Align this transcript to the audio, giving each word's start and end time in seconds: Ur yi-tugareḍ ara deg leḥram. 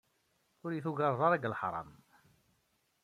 Ur 0.63 0.71
yi-tugareḍ 0.73 1.21
ara 1.25 1.37
deg 1.37 1.49
leḥram. 1.49 1.91